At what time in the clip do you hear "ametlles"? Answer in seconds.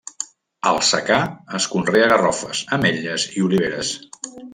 2.79-3.27